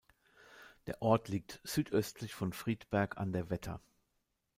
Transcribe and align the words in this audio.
Der 0.87 0.99
Ort 1.03 1.27
liegt 1.27 1.61
südöstlich 1.63 2.33
von 2.33 2.53
Friedberg 2.53 3.17
an 3.19 3.33
der 3.33 3.51
Wetter. 3.51 3.83